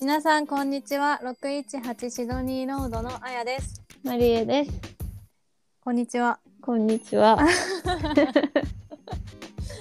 [0.00, 4.70] 皆さんこんにちは618シドニーロードのあやですマリエです。
[5.80, 7.36] こんにちはこんにちは。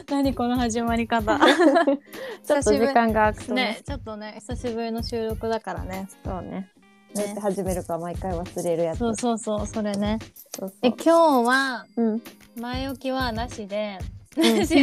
[0.10, 1.38] 何この始まり方
[2.44, 3.64] ちょっと時間が空くとね。
[3.64, 6.50] ねちょっとね久しぶりの収録だからねそうね。
[6.50, 6.72] ね
[7.14, 8.98] どうやって始めるか毎回忘れるやつ。
[8.98, 10.18] そうそうそうそれね
[10.58, 12.24] そうそうえ今日はうん。
[12.60, 14.00] 前置きはなしで
[14.36, 14.82] うん ちょ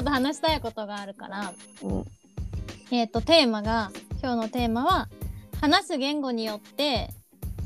[0.00, 2.04] っと話したいことがあるからうん
[2.90, 3.90] えっ、とテーマが
[4.20, 5.08] 今日のテーマは
[5.60, 7.10] 話す言語によって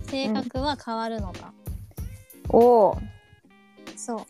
[0.05, 1.53] 性格は変わるのか、
[2.49, 2.99] おお。
[3.97, 4.27] そう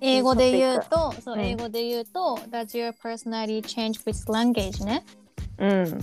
[0.00, 5.04] 英語で言うとそう、うん英語で言うと Does your personality change with language ね
[5.58, 6.00] うん。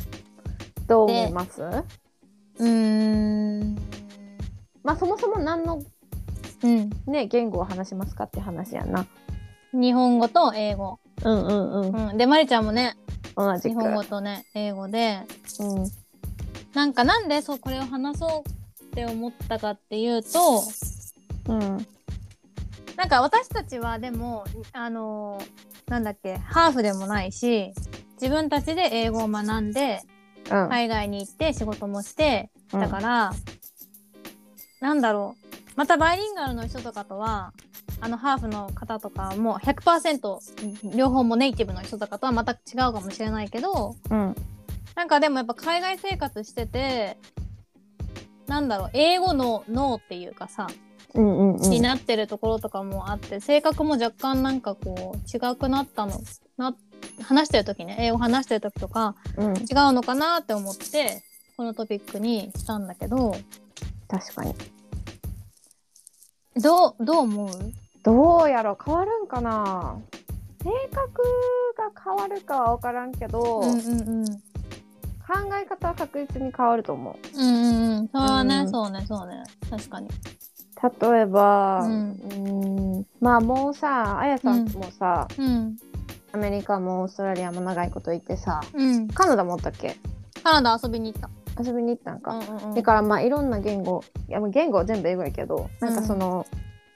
[0.87, 1.61] どう思います？
[1.61, 3.75] うーん
[4.83, 5.81] まあそもそも何の
[6.63, 9.05] うんね言語を話しますかって話やな。
[9.73, 12.09] 日本語と英語、うんうんうん。
[12.09, 12.95] うん、でまりちゃんもね
[13.39, 13.69] 同じく。
[13.69, 15.21] 日本語とね英語で。
[15.59, 15.91] うん。
[16.73, 20.63] なんかなんでそうこれを話そうって思ったかっていうと
[21.47, 21.87] うん。
[22.95, 25.41] なんか私たちはでもあの
[25.87, 27.73] なんだっけハーフでもないし
[28.21, 30.01] 自分たちで英語を学んで
[30.51, 30.69] うん。
[30.69, 32.79] 海外に行って仕事もしてうん。
[32.81, 33.33] だから、
[34.81, 35.49] なんだろう。
[35.75, 37.53] またバイリンガルの人とかとは
[38.01, 44.35] あのハーフの方とかも100%両方もネイティブの人とかとはまた違うかもしれないけどうん
[44.95, 47.17] なんかでもやっぱ海外生活してて
[48.47, 50.67] なんだろう英語の脳っていうかさ、
[51.13, 51.69] うんうんうん。
[51.69, 56.19] になってるところとかもあって性格も若干なんかこう違くなったの
[56.57, 56.75] な
[57.21, 59.57] 話してる時ね英語話してる時とかうん。
[59.57, 61.23] 違うのかなって思って
[61.55, 63.35] このトピックにしたんだけど
[64.07, 64.55] 確かに。
[66.55, 67.49] どうどう思う？
[68.03, 69.97] どうやろ変わるんかな？
[70.63, 71.23] 性格
[71.77, 74.25] が変わるかは分からんけど、うんうんうん
[75.29, 77.37] 考え方は確実に変わると思う。
[77.37, 78.09] うんうんうん。
[78.11, 78.71] そうね、うん。
[78.71, 79.43] そうねそうね。
[79.69, 80.09] 確かに。
[81.11, 82.11] 例えば、ううん。
[82.11, 83.05] ーん。
[83.21, 85.77] まあもうさあやさんもさ、うん。
[86.31, 89.07] アメリカもオーストラリアも長いこと行ってさうん。
[89.09, 89.95] カナダもおったっけ？
[90.43, 91.29] カナダ遊びに行った。
[91.63, 92.73] 遊びに行ったんか、うんうんうん。
[92.73, 96.47] だからまあいろんな言語いやもう言語は全部英語やけどなんかその、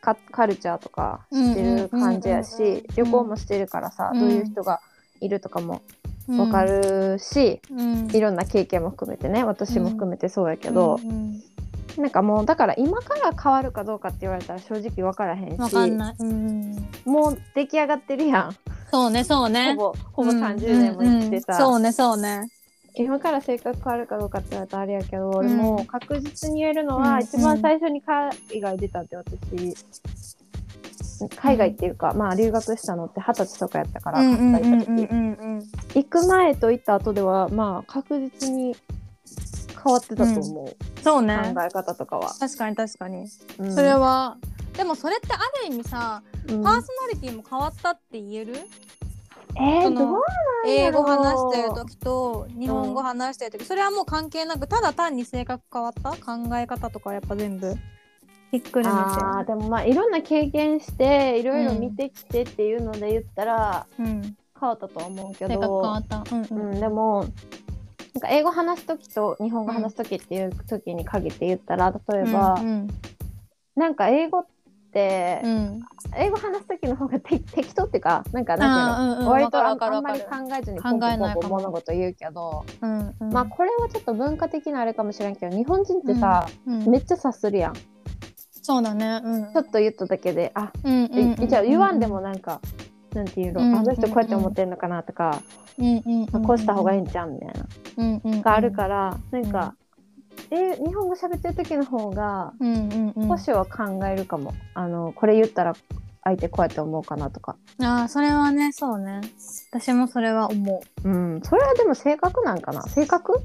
[0.04, 4.20] カカルチャーとか知ってる感じやし旅行もしてるからさ、うん。
[4.20, 4.82] どういう人が
[5.22, 5.82] いるとかも
[6.28, 8.12] 分かるし、うん。
[8.14, 11.44] いろんな経験も含めてね私も含めてそうやけど、うんうん
[11.98, 18.56] なんかもうだから今から変わるかどうかって言われたら正直分からへんしわかんない、うん、もう出来上がってるやん。
[18.90, 19.76] そうねそうね。
[19.76, 22.50] ほぼほぼ30年も生きてさ、そうねそうね
[22.96, 25.48] 今から性格変わるかどうかって言われたらあれやけど、ん。
[25.48, 27.22] でも確実に言えるのは、うん。
[27.22, 29.76] 一番最初に海外出たって私
[31.38, 38.76] 海外っていうか、まあ留学したのって二十歳とかやったから、行く前と行った後ではまあ確実に
[39.84, 41.54] 変わってたと思う、そうね。
[41.54, 43.26] 考え方とかは、確かに確かに、
[43.60, 43.74] うん。
[43.74, 44.38] それは
[44.78, 45.38] でもそれってあ
[45.68, 46.64] る意味さうん。
[46.64, 48.56] パーソナリティも変わったって言える、
[49.56, 50.12] えー、そのどう
[50.66, 56.12] なんや英ろ語話してる時と日本語話してる時、それはもう関係なくただ単に性格変わった？
[56.12, 56.18] 考
[56.58, 57.76] え方とかやっぱ全部？
[58.52, 64.22] ひっくるめてあーでもまあいろんな経験していろいろ見てきてっていうので言ったらうん、
[64.60, 66.42] 変わったとは思うけ性格変どわった、うん。
[66.42, 67.28] ううんん、でもな
[68.20, 72.88] んか英語話す時と日本語話す時っていう時に限って言ったら例えば、うん。
[73.76, 74.53] なんか英語って、
[75.44, 75.80] うん。
[76.16, 80.28] 英語話す時の方がて適当っていうかなんかなんていうの、あーうんうん割とああんまり考
[80.60, 83.16] えずにポンポンポン物事言うけど、うん。
[83.20, 83.34] うん。
[83.34, 86.88] まあこれはちょっと文化的なあれかもしれんけど日本人ってさ、うん。
[86.90, 87.74] めっちゃ察するやん。
[87.74, 87.80] ち
[88.62, 89.22] そうだね。
[89.24, 89.44] うん。
[89.58, 92.62] ょっと言っただけであうんうんうじゃあ言わんでもなんか、
[93.14, 95.42] なんていうの、うんあの人こうやって思ってんのかなとか、
[95.78, 97.66] うんうんあこうした方がいいんちゃうみたいな、
[97.98, 99.76] うんうんがあるからなんか、
[100.56, 103.28] え日本語喋ってる時の方がうんうんうん。
[103.28, 105.74] 少しは考えるかも、あのこれ言ったら
[106.24, 107.56] 相手こうやって思うかなとか。
[107.82, 109.22] ああそれはねそうね。
[109.72, 111.10] 私もそれは思う。
[111.10, 111.42] うん。
[111.42, 112.84] それはでも性格なんかな？
[112.84, 113.34] 性格？
[113.34, 113.40] 考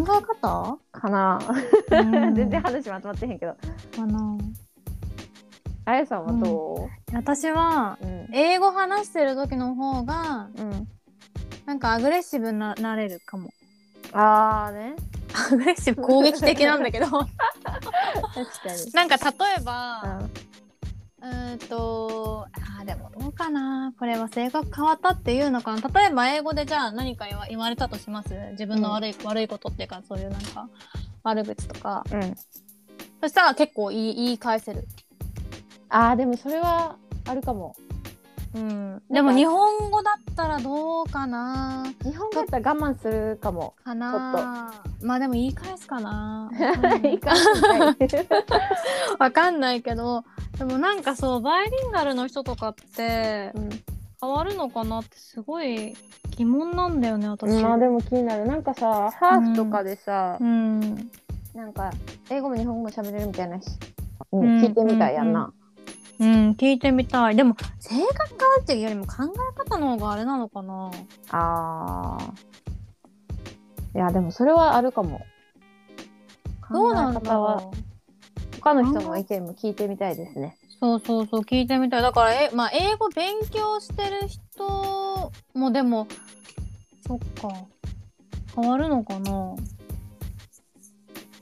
[0.00, 0.78] え方？
[0.92, 1.40] かな、
[1.90, 2.34] うん。
[2.36, 3.54] 全然話まとまってへんけど。
[3.96, 4.38] かな。
[5.86, 8.28] あやさんはど私はう、うん。
[8.32, 10.88] 英語話してる時の方がうん。
[11.66, 13.50] なんかアグレッシブななれるかも。
[14.12, 14.94] ああね
[15.52, 17.06] アグレッシブ攻撃的なんだけど。
[18.92, 20.20] なんか例えば
[21.20, 21.58] うん。
[21.58, 22.46] と
[22.78, 23.92] あーでもどうかな。
[23.98, 25.88] これは性格変わったっていうのかな。
[25.88, 28.34] 例えば英語でじゃあ何か言わ言われたとします？
[28.52, 30.68] 自分の悪い,、悪いことっていうかそういうなんか
[31.24, 32.04] 悪口とか。
[32.10, 32.36] んうん、
[33.20, 34.86] そしたら結構言い言い返せる。
[35.88, 36.96] あーでもそれは
[37.26, 37.74] あるかも
[38.54, 41.84] うん、でも日本語だったらどうかな？
[42.02, 43.74] 日本語だったら我慢するかも。
[43.84, 44.72] かな？
[45.02, 46.50] まあでも言い返すかな。
[49.18, 50.24] わかんないけど
[50.58, 53.52] でもなんかそうバイリンガルの人とかって
[54.20, 55.94] 変わるのかなってすごい
[56.30, 57.62] 疑問なんだよね私。
[57.62, 58.46] まあでも気になる。
[58.46, 61.10] なんかさ、ハーフとかでさ、うん、
[61.54, 61.90] なんか
[62.30, 63.68] 英語も日本語も喋れるみたいなし、
[64.32, 64.38] ん。
[64.38, 65.52] うん、聞いてみたいやんな。
[66.20, 67.36] うん、聞いてみたい。
[67.36, 70.90] でも性格変わるっていうよりも考え方の方があれなのかな。
[71.30, 72.32] ああ。
[73.94, 75.20] いやでもそれはあるかも。
[76.70, 78.56] どうなんだろう。
[78.60, 80.56] 他の人の意見も聞いてみたいですね。
[80.80, 82.02] そうそうそう聞いてみたい。
[82.02, 86.08] だからえ、まあ、英語勉強してる人もでも
[87.06, 87.48] そっか
[88.54, 89.54] 変わるのかな。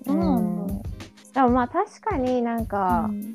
[0.05, 0.82] どうなんだろ
[1.34, 3.34] でもまあ確かになんう、か、うん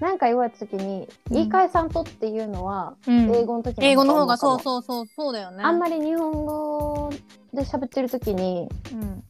[0.00, 3.34] なんか言われた時に言い返さんとっていうのは、うん。
[3.34, 5.62] 英語の時英語の方がそううそうそうそうだよね。
[5.62, 7.10] あんまり日本語
[7.54, 9.22] で喋ってる時にうん。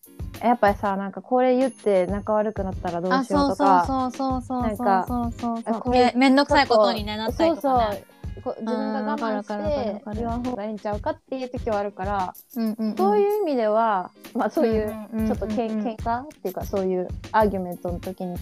[0.43, 5.75] やっぱりさなんかこれ言って仲悪くなったらどあうしようそうそうとかそうそうそうそうなんかそうそうそう。
[5.77, 7.85] あこれめめんどくさいことにねなったりとかね。
[7.85, 12.97] そうそうこ自分が我慢して言わん方がんちゃうかっていう時はあるから、うんうんうん。
[12.97, 14.95] そういう意味ではまあそういう
[15.27, 18.37] ちょっとけんうんうん喧嘩っていうかそういうアーギュメントの時に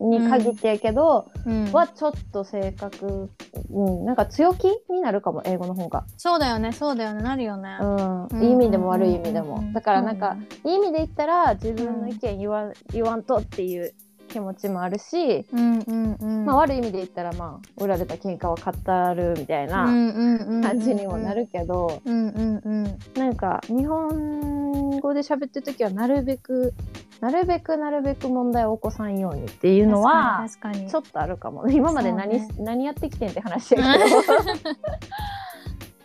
[0.00, 1.72] に限ってやけど、うん。
[1.72, 3.30] はちょっと性格、
[3.70, 7.78] うん、なんか強気になるかも英語の方が、そうだよねそうだよねなるよね。
[7.80, 8.26] うん。
[8.26, 8.42] うん。
[8.42, 13.94] いい意味でも悪い意味でも、うんだからなんか、いい意味で言ったら自分の意見言わ,、言わんとっていう
[14.28, 16.44] 気持ちもあるし、うんうんうん。
[16.44, 22.98] まあ、悪い意味で言ったらまあ売られた喧嘩は語るみたいな感感じにもなるけど、うんうんうん。
[23.14, 26.74] なんか日本語で喋ってる時はなるべく
[27.20, 31.68] なるべくなるべく問題を起こさんようにっていうのはちょっとあるかも。
[31.70, 34.04] 今まで何,、そう何やってきてんって話やけど。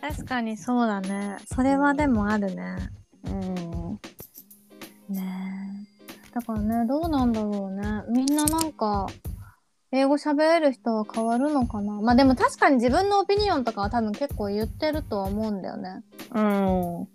[0.00, 1.36] 確かにそうだね。
[1.46, 2.76] それはでもあるね。
[3.26, 4.00] うん。
[5.14, 5.22] ね
[6.30, 6.34] え。
[6.34, 8.02] だからねどうなんだろうね。
[8.08, 9.06] みんななんか
[9.92, 12.00] 英語喋れる人は変わるのかな。
[12.00, 16.02] まあでも確かに自分のオピニオンとかは多分結構言ってるとは思うんだよね。
[16.34, 17.08] うん、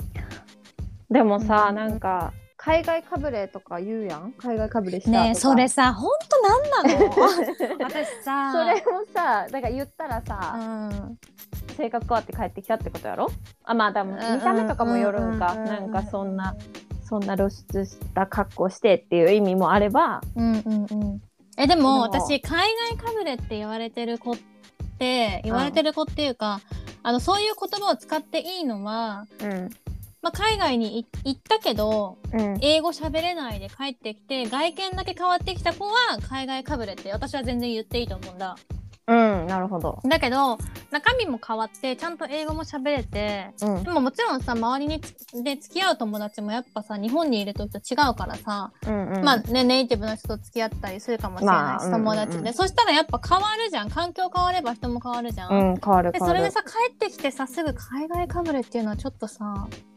[1.09, 1.75] でもさ、うん。
[1.75, 2.31] なんか
[2.67, 4.33] 海外かぶれとか言うやん？
[4.37, 5.23] 海外かぶれしたとか。
[5.23, 7.11] ねえそれさほんとなんなの？
[7.85, 8.51] 私さ。
[8.51, 11.17] それもさだから言ったらうさ、ん。
[11.77, 13.27] 性格変わって帰ってきたってことやろ？
[13.63, 16.55] あまあ多分うん見た目とかもよるんか、うんなんかそんな
[17.07, 20.21] そんな露出した格好してっていう意味もあれば。
[20.35, 21.21] うんうんうん。
[21.57, 24.35] えでもでも私海外かぶれって言われてる子っ
[24.99, 26.59] て言われてる子っていうか、
[27.01, 29.69] あのそういう言葉を使っていいのは、うん
[30.27, 32.57] まあ、海外にい行ったけどうん。
[32.61, 35.93] 英語喋れないで帰ってきて外見だけ変わってきた子は
[36.29, 38.57] 海外かぶれって私は全然言っていいと思うんだ。
[39.09, 40.01] うんなるほど。
[40.03, 40.57] だけど
[40.91, 43.83] 中身も変わってちゃんと英語も喋れてうん。
[43.85, 49.23] でももちろんさ周りにつで付き合う友達もやっぱさ日本にいる時と違うからさ、うんうん。
[49.23, 52.53] まあねネイティブの人と付き合ったりするかもしれないし、まあ友達で、うんうんうん。
[52.53, 53.89] そしたらやっぱ変わるじゃん。
[53.89, 56.39] 環境変われば人も変わるじゃん、うん変わるで変わる。
[56.39, 59.96] それでさ帰ってきてさすぐ海外かぶれっていうのはちょっとさうん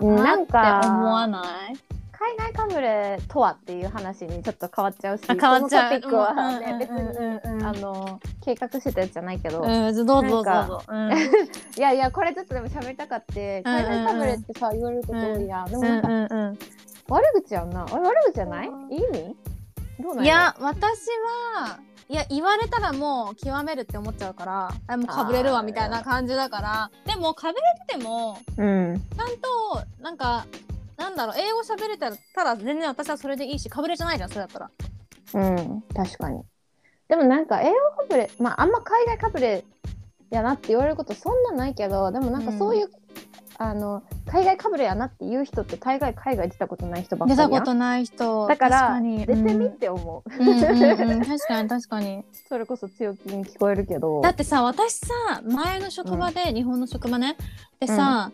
[0.00, 1.76] なんか思わない？
[2.18, 6.00] 海外かぶれとはっていう話にちょっと変わっちゃうしあ変わっちゃう。
[6.00, 10.82] トピックはね、うん別に、あの計画してたやつじゃないけど、うん、どうぞどうぞ
[11.76, 16.02] いやいやこれちょっとでも喋りたかって海外かぶれってさ言われること多いやん、でもうんなん。
[16.28, 16.58] か、うん
[17.08, 17.82] 悪口やんな。
[17.84, 18.68] あれ悪口じゃない？
[18.68, 18.92] うん。
[18.92, 19.36] いい意味
[20.22, 21.06] いや私
[21.54, 26.90] はいや言われたらもう極めるって思っちゃうからあもうかぶれるわみたいな感じだから。
[27.04, 29.02] でもかぶれててもうん。
[29.16, 30.46] ちゃんとなんか
[30.96, 32.10] なんだろう英語喋れた
[32.44, 34.70] ら全然私はそれでいいしかぶれじゃないじゃんそれだったら。
[35.34, 36.42] うん確かに。
[37.08, 39.64] でもなんか英語かぶれまああんま海外かぶれ
[40.30, 42.90] やなって言われることそんなないけどでもなんかそういう、
[43.58, 52.24] あの海外かぶれやなっていう人って大概海外出たことない人ばっかり出たことない人だから出てみっうんて思う、うんうんうん、確かに 確かに。
[52.48, 54.20] それこそ強気に聞こえるけど。
[54.20, 57.36] だってさ私さ前の職場で、日本の職場ね。
[57.80, 58.30] でさ、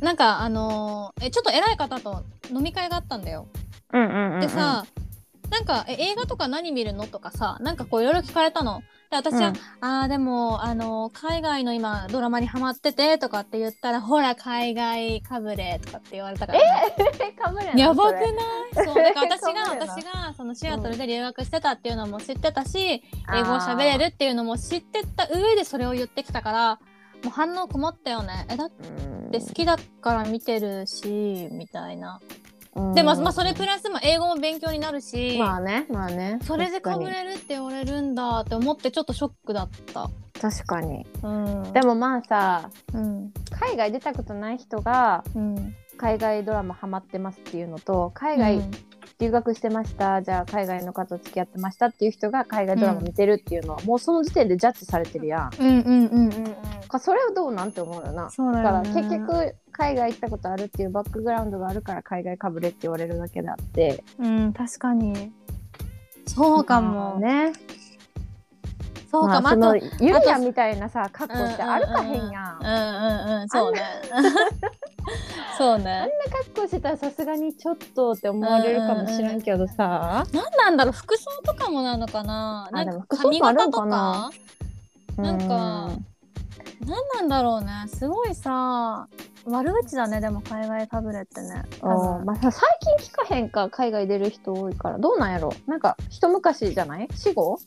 [0.00, 3.46] なんかあのーえちょっと偉い方と飲み会があったんだよ。
[3.92, 4.40] うんうんうんうん。
[4.40, 4.84] でさ、
[5.50, 8.82] なんかえ映画とか何見るのとかさなんかこういろいろ聞かれたの。
[9.10, 9.54] で私は、うん。
[9.80, 16.94] あーでもあのー海外の今ドラマにハマっててとかって言ったらほら海外かぶれとかって言われたから、ね、
[17.40, 18.20] かぶれなやばくな
[18.82, 18.86] い？
[18.86, 20.54] そうだから私が 私がその？
[20.54, 26.78] シアトルで留学してたっていうのも知ってたし、英語を喋れるっていうのも知ってた上でそれを言ってきたから
[27.24, 28.46] もう反応困ったよね。
[28.50, 29.30] えだっうん。
[29.30, 32.20] て好きだから見てるしみたいな
[32.76, 32.94] うん。
[32.94, 36.38] でもまあそれプラスまあ英語も勉強になるし、まあねまあね。
[36.42, 40.10] それでかぶれるって言われるんだって思ってちょっとショックだった。
[40.40, 41.06] 確かに。
[41.22, 43.32] うん、でもまあさうん。
[43.50, 48.60] 海外出たことない人がうん、海外ドラマハマってますっていうのと海外
[49.18, 55.50] 留学してました、じゃあ海外の方と付き合ってましたっていう人が海外ドラマ見てるっていうのは、もうその時点でジャッジされてるやん。
[55.58, 56.56] うんうんうんうんうん。
[56.86, 58.30] かそれはどうなんて思うよな。
[58.30, 64.02] そうだだからよね結局海外行ったことあるっていうバックグラウンドがあるから海外かぶれって言われるだけであって。
[64.18, 65.32] うん確かに。
[66.26, 67.52] そうかも、まあね。
[69.10, 72.58] そうかも、まあ、そのあとゆりやんみたいなさ格好して歩かへんやん。
[72.60, 73.80] うんうんうんそうね
[75.56, 84.30] そうねあんな格好してたらさすがにちょっとって思われるかもしれんけどさ、なんなんだろう服装とかもなのかななんか髪型とんかな
[85.16, 85.90] かなんか
[86.84, 87.70] なんなんだろうね。
[87.88, 89.08] すごいさ
[89.46, 91.62] 悪口だねでも海外かぶれってね。
[91.82, 91.90] うん。
[91.90, 92.24] 多分。
[92.26, 92.68] まあ、さ最
[92.98, 94.98] 近聞かへんか海外出る人多いから。
[94.98, 95.52] どうなんやろ？
[95.66, 97.08] なんか一昔じゃない？
[97.14, 97.58] 死後？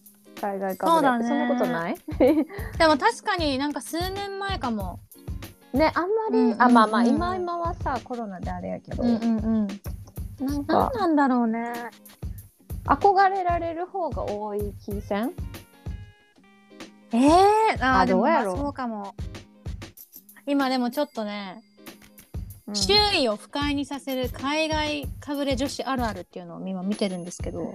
[0.42, 1.10] 海外かぶれ。
[1.16, 1.46] ってそ,、ね。
[1.46, 1.96] んなことない？
[2.78, 5.00] でも確かになんか数年前かも。
[5.74, 6.62] ねあんまり、うんうんうん。
[6.62, 9.68] あまあまあ今今はさコロナであれやけど、うんうん
[10.40, 10.46] うん。
[10.46, 10.74] なんか。
[10.74, 11.74] なんなんだろうね。
[12.86, 15.32] 憧れられる方が多い気せん？
[17.12, 18.56] えー、ああーでもどうやろう。
[18.56, 19.16] まあそうかも。
[20.46, 21.62] 今でもちょっとね、
[22.68, 22.76] うん。
[22.76, 27.74] 周囲を不快にさせる海外かぶれ女子あるあるっていうのを今見てるんですけど。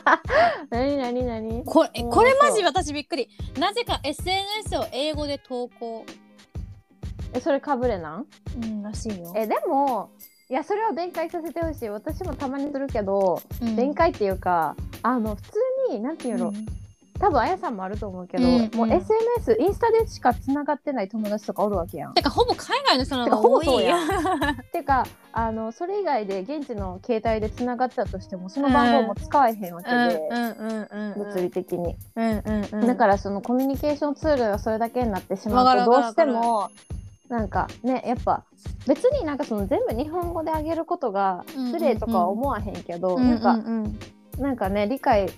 [0.70, 1.64] 何何何？
[1.64, 3.28] これうんこれマジ私びっくり。
[3.58, 6.04] なぜか SNS を英語で投稿。
[7.34, 8.26] えそれかぶれなん？
[8.62, 9.32] うんらしいよ。
[9.36, 10.10] えでも
[10.50, 11.88] いやそれを弁解させてほしい。
[11.90, 13.76] 私もたまにするけど、うん。
[13.76, 15.50] 弁解っていうかあの普通
[15.90, 16.66] になんていうの、うん
[17.18, 22.14] 多分あやさんもあると思うけど、うんもう SNS インスタでしかつながってない友達とかおるわけやん。
[22.14, 23.96] てかほぼ海外の人なてかのが多いほぼそうや
[24.72, 31.24] てかあのそれ以外で現地の携帯でつながってたとしてもその番号も使えへんわけうんで、うんうんうん。
[31.24, 32.86] 物理的に、うんうんうん。
[32.86, 36.70] だからそのコミュニケーションツールがそれだけになってしまうとどうしても
[37.28, 38.44] なんかねやっぱ
[38.86, 43.64] 別になんかその全部日本語であげることが失礼とかは思わへんけど、うんなんか、うん。
[43.64, 43.98] うん
[44.38, 45.28] なんかね理解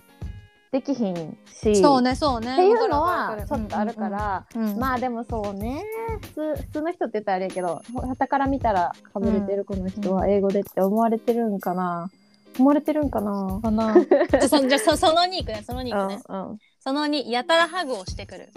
[0.73, 1.77] できひんし。
[1.77, 2.55] そうねそうね。
[2.55, 3.95] っていうのはちょっとある。
[3.95, 4.73] から、うんうん。
[4.73, 4.79] うん。
[4.79, 5.85] まあでもそうね。
[6.21, 12.11] 普通普通の人って言ったらあれやけどはたから見たらかぶれてるこの人は英語でって思われてるんかな。
[12.59, 13.61] 思われてるんかな。
[13.63, 13.95] かな。
[14.05, 16.59] じゃあそじゃあそその2いくねその2いくね、うんうん。
[16.81, 18.49] その2やたらハグをしてくる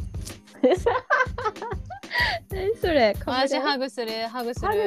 [2.51, 4.67] 何それ私ハグするハグする。
[4.67, 4.81] ハグ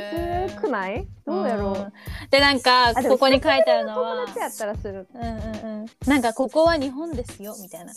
[0.48, 0.60] する？
[0.60, 1.06] くない？
[1.26, 1.92] どうやろう、ん。
[2.30, 5.08] でなんかここに書いてあるのは友達やったらする。
[5.14, 5.86] うんうんうん。
[6.06, 7.92] なんかここは日本ですよみたいな。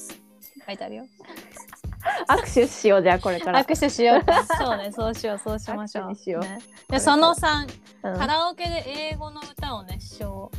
[0.67, 1.05] 書いてあるよ。
[2.29, 4.23] 握手しようじゃあこれから、握手しよう。
[4.57, 6.39] そうねそうしようそうしましょう。
[6.39, 6.59] ね、
[6.89, 7.67] でその3
[8.03, 8.17] うん。
[8.17, 10.49] カラオケで英語の歌を熱唱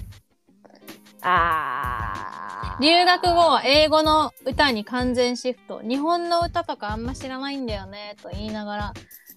[1.22, 2.82] あー。
[2.82, 5.80] 留学後は英語の歌に完全シフト。
[5.82, 8.94] 日本の歌とかあんま知らないんだよねと言いながら。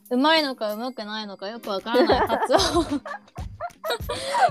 [0.09, 2.59] うまいのかうまくないのかよくわからない発音。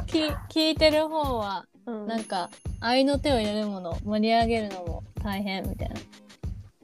[0.06, 2.06] 聞聞いてる方はうん。
[2.06, 5.90] なんか愛の手を入れるもの盛り上げるのも大変みたい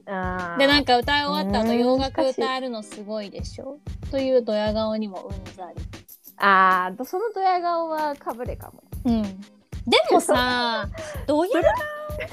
[0.05, 0.55] な。
[0.57, 3.77] でなんか歌い終わった後うん洋楽歌えるのすごいでしょ。
[4.09, 5.81] というドヤ顔にもうんざり。
[6.37, 8.83] あーそのドヤ顔はかぶれかも。
[9.05, 9.41] うん
[9.89, 10.87] でもさ
[11.25, 11.77] ドヤドヤ顔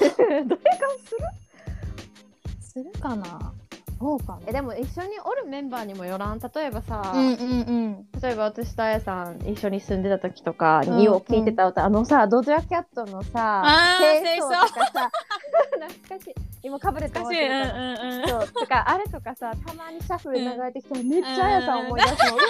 [0.09, 0.51] する？
[2.61, 3.53] するかな？
[3.99, 6.39] そうかえでも一緒におるメンバーにもよらん？
[6.39, 7.41] 例えばさ、うんうんう
[7.89, 8.05] ん。
[8.21, 15.09] 例えば私とあやさん一緒に住んでた時とかうんによく聞いてた歌、あのさドジャキャットのさあー清掃とかさ
[16.07, 16.35] 懐かしい。
[16.61, 18.47] 今かぶれて難しいうんうんうんそう。
[18.49, 22.43] とかあれとかさたまにシャッフル流れてきたらめっちゃあやさん思い出すの、うわ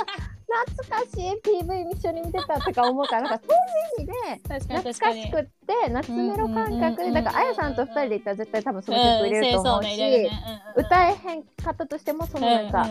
[0.48, 4.14] 懐かしい PV 一緒に見てたとか思うからなんかそういう意味で
[4.56, 10.30] 懐確かしくって夏メロ感覚でだからあやさんと二人で行ったら絶対多分その曲入れると思うし、
[10.78, 12.88] 歌えへんかったとしてもそのなんか、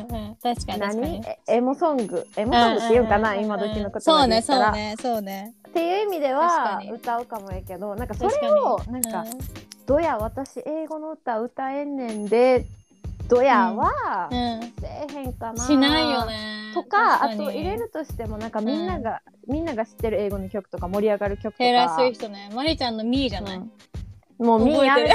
[0.79, 1.23] 何？
[1.49, 2.27] エモソング。
[2.37, 9.25] エモソングって言うんかな、今時の言そうね葉で言ったら、そうねそうねっていう意味で確は歌うかもやけどなんかそれをなんか
[9.87, 12.67] 「どや私英語の歌歌えんねんで
[13.29, 21.57] どやはせえへんかな」しないよねとかあと入れるとしてもなんかみんなが、みんなが知ってる英語の曲とか盛り上がる曲とか。
[21.59, 22.51] テイラー・スウィフトね。
[22.55, 23.61] マリちゃんのミーじゃない、う。
[23.61, 23.71] ん
[24.39, 25.15] もうみーやめて。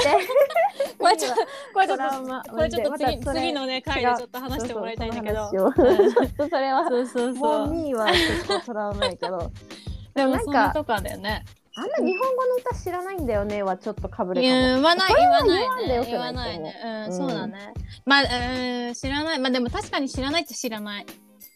[0.98, 1.42] これちょっと
[1.74, 5.50] これちょっとこれちょっと次ま次のね回でちょっと話してもらいたいんだけど。
[5.50, 6.06] そうそうその話を。
[6.06, 6.12] うん。
[6.12, 6.88] ちょっとそれは。
[6.88, 7.68] そうそうもそう。
[7.68, 9.52] うみーはちょっとトラウマやけど。
[10.14, 11.44] でもなんかとかだよね。
[11.74, 14.60] あんま日本語の歌知らないんだよねはちょっとかぶれいかも。
[14.60, 16.06] や言わない言わないね。
[16.06, 16.88] 言わないねう。
[16.88, 17.72] ん、うんそうだね。
[18.04, 19.38] まあうん知らない。
[19.38, 21.06] まあでも確かに知らないって知らない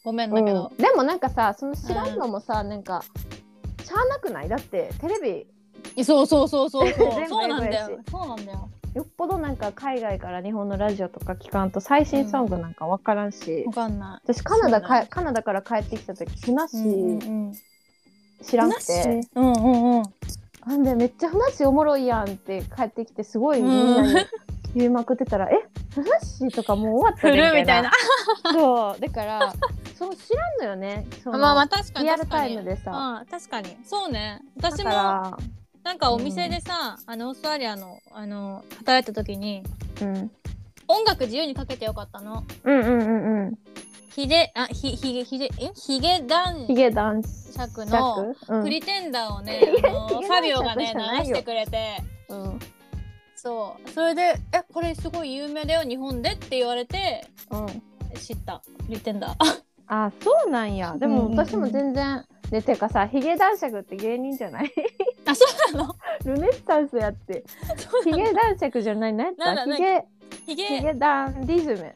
[0.07, 0.71] ごめんだけど。
[0.71, 3.03] うん、でもなんかさその知らんのもさ、なんか
[3.85, 4.49] しゃあなくない？
[4.49, 5.47] だってテレビ。
[5.97, 7.11] えそうそうそうそうそう。
[7.29, 7.99] そうなんだよ。
[8.09, 8.69] そうなんだよ。
[8.95, 17.53] よっぽどなんか海外から日本のラジオとか聞かんと最新ソングなんか分からんし、わかんな私カナダかカナダから帰ってきた時ふなっしいうんうん。
[18.43, 20.03] 知らんくて、うんうんうん。
[20.67, 24.15] なんでめっちゃふなっしおもろいやんって帰ってきてすごいみんなに
[24.77, 27.91] 言いまくってたら「えふなっしとかもう終わった振でるみたいな。
[28.53, 29.55] そうだから
[29.95, 31.07] その知らんのよね。
[31.25, 32.91] そのまあまあ確かにリアルタイムでさ。
[32.91, 33.77] うん確かに。
[33.85, 34.41] そうね。
[34.57, 35.39] 私だもか
[35.83, 39.63] なんかお店でさ、あのオーストラリアのあの働いた時に
[40.01, 40.31] ら、うん、
[40.89, 42.45] 音楽自由にかけてよかったの。
[42.65, 43.59] うんうんうんうん。
[44.11, 45.73] ヒゲあひひげひげえ？
[45.75, 48.63] ヒゲ男ヒゲ男爵のうん。
[48.63, 52.03] プリテンダーをね、 ヒゲあのヒゲファビオがね流してくれて。
[52.29, 52.61] うん
[53.37, 53.91] そう。
[53.91, 57.67] それで「えこれすごい有名だよ日本で」って言われてうん。
[58.19, 58.63] 知った。
[58.87, 60.97] プリテンダーあそうなんや。
[60.99, 64.73] でも私も全然でてかさヒゲ男爵って芸人じゃない？
[65.27, 65.97] あそうなの？
[66.25, 67.45] ルネッサンスやって。
[68.05, 69.13] ヒゲ男爵じゃない？
[69.13, 70.05] 何やったなんだヒゲ
[70.47, 70.65] ヒゲ？
[70.79, 71.95] ヒゲダンディズム。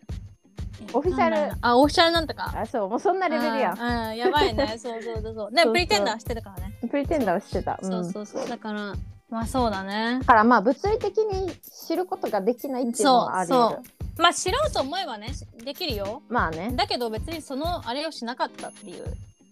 [0.92, 1.36] オフィシャル。
[1.36, 2.52] なんだあオフィシャルなんとか？
[2.56, 3.74] あそうもうそんなレベルや。
[3.74, 4.66] んんうんやばいね。
[4.78, 5.50] そうそうそうそう。
[5.52, 5.72] ねそうそう。
[5.72, 6.74] プリテンダーしてるからね。
[6.90, 8.48] プリテンダーをしてた、うん、そうそうそう。
[8.48, 8.92] だから
[9.30, 10.18] まあそうだね。
[10.20, 11.52] だからまあ物理的に
[11.86, 13.70] 知ることができないっていうのはあるよ。
[13.70, 13.76] そ
[14.18, 16.22] うまあ知ろうと思えばねしできるよ。
[16.28, 16.72] まあね。
[16.74, 19.04] だけど別にそのあれをしなかったっていう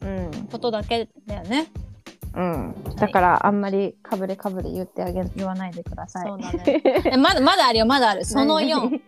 [0.03, 0.49] うん。
[0.51, 1.69] ことだけだよね。
[2.35, 2.75] うん。
[2.97, 6.27] だからあんまりかぶれかぶれ言ってあげ言わないでください。
[6.29, 6.83] そうだね。
[7.13, 7.87] えまだまだあるよ。
[7.87, 8.25] まだある。
[8.25, 9.01] その4何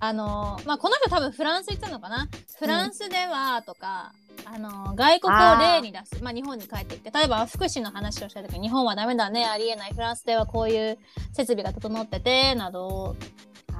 [0.00, 2.26] あのーまあこの人多分フランス行ったのかな？
[2.58, 4.12] フランスではとか、
[4.44, 6.22] あのー外国を例に出す。
[6.22, 7.10] まあ日本に帰ってきて。
[7.10, 9.46] 例えば福祉の話をした時に日本はダメだね。
[9.46, 9.92] ありえない。
[9.92, 10.98] フランスではこういう
[11.32, 13.16] 設備が整っててなど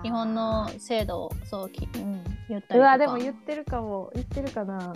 [0.02, 2.78] 日本の制度をそうき、うん、言ったりとか。
[2.78, 4.10] うわでも言ってるかも。
[4.14, 4.94] 言ってるかな。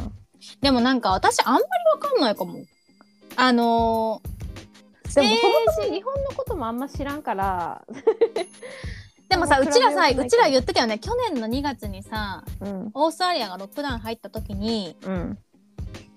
[0.61, 2.59] でもなんか私あんまりわかんないかも。
[3.37, 4.37] あのー
[5.15, 7.87] でもそも日本のこともあんま知らんから。
[9.29, 10.99] でもさもううちらさうちら言ってたよね。
[10.99, 12.91] 去年の2月にさうん。
[12.95, 15.39] オーストラリアがロックダウン入った時にうん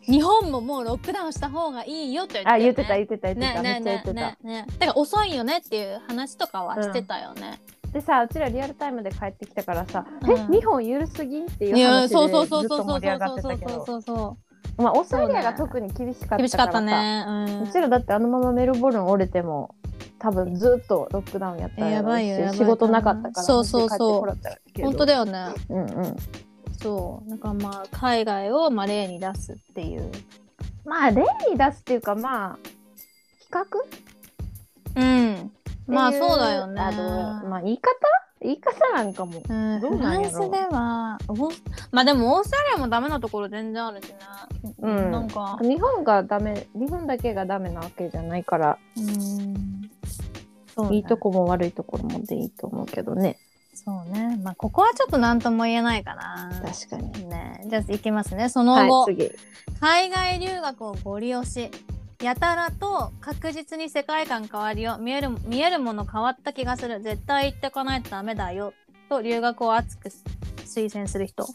[0.09, 2.55] 日本ももうロックダウンした方がいいよって言ってね。
[2.55, 7.59] あ言ってた言ってた言ってた、めっちゃ言ねってた、ねねだから遅いよねっていう話とかはしてたよね、
[7.91, 10.31] でさうちらリアルタイムで帰ってきたからさ、うん。
[10.31, 14.37] え日本緩すぎんっていう話でずっそうそうそうとそうそう盛り上がってそうそうたけどそうそ
[14.77, 17.63] まあオーストラリアが特に厳しかったからさう厳しかったね、うん。
[17.63, 19.75] うちらだってあのままメルボルン折れても
[20.19, 24.81] 多分ずっとロックダウンやったえやばいよ仕事なかったからそうそうそう。
[24.81, 25.49] 本当だよね。
[25.69, 26.15] うんうん
[26.81, 27.29] そう。
[27.29, 30.11] なんかまあ海外をまあ例に出すっていう。
[30.85, 32.59] まあ例に出すっていうかまあ
[33.39, 33.65] 比較
[34.95, 35.51] うん。
[35.87, 36.81] まあそうだよね。
[36.81, 37.89] あのまあ言い方？
[38.41, 41.19] 言い方なんかもうん、フどうなんやろランスでは
[41.91, 44.15] まあでもオーストラリアもダメなところ全然あるしね、
[44.79, 45.11] うん。
[45.11, 45.59] なんか。
[45.61, 49.89] 日本がダメ日本だけがダメなわけじゃないから、うん。
[50.73, 50.95] そうね。
[50.95, 53.37] いいとこも悪いところもでいいと思うけどね
[53.85, 54.37] そうね。
[54.43, 56.49] まあここはちょっと何とも言えないかな。
[56.63, 57.27] 確かに。
[57.27, 57.63] ね。
[57.65, 58.49] じゃあいきますね。
[58.49, 59.31] そのはい
[59.79, 61.71] 海外留学をご利用し
[62.21, 64.97] やたらと確実に世界観変わるよ。
[64.99, 67.01] 見える見えるもの変わった気がする。
[67.01, 68.73] 絶対行ってこないとダメだよ。
[69.07, 70.09] と留学を熱く
[70.65, 71.47] 推薦する人。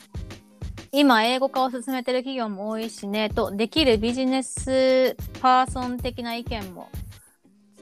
[0.90, 3.28] 今英語化を進めてる企業も多いしね。
[3.28, 6.88] とできるビジネスパーソン的な意見も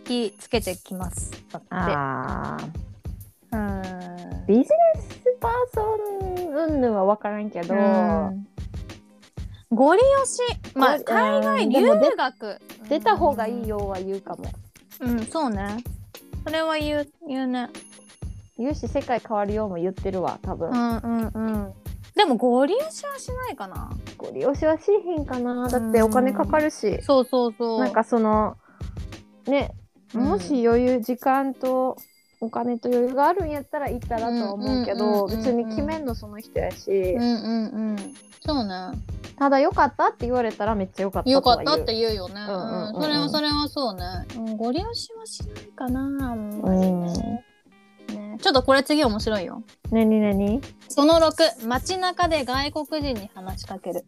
[0.05, 1.31] 突きつけてきます。
[1.53, 2.83] だって
[4.47, 4.67] ビジネ
[4.99, 5.83] スパーソ
[6.45, 8.47] ン云々は分からんけど、うん
[9.75, 10.39] ご利用し
[10.75, 12.61] まあご海外留学
[12.91, 14.45] 出た方がいいよは言うかも
[15.01, 15.83] うん、そうね。
[16.45, 17.69] それは言う、言うね。
[18.57, 21.73] 言うし世界変わるよも言ってるわ多分、うんうんうん。
[22.15, 23.91] でも、ご利用しはしないかな。
[24.17, 27.81] ご利用しはしへんかなだってお金かかるし、そうそうそう。
[27.81, 28.57] なんかその
[29.47, 29.73] ね
[30.15, 31.97] うんもし余裕時間と
[32.43, 37.97] お金と余裕があるんやったら行ったらとは思うけど別に決めんのその人やし、うんうんうん。
[38.45, 38.99] そうね。
[39.39, 42.35] ただ良かったって言われたらめっちゃ良かったよかったって言うよね。
[42.41, 44.05] うんうんそれはそれはそうね。
[44.37, 46.35] うん、ご利用しはしないかな。
[46.35, 46.91] ね
[48.13, 49.63] ねちょっとこれ次面白いよ。
[49.93, 54.05] 何何その6、街中で外国人に話しかける。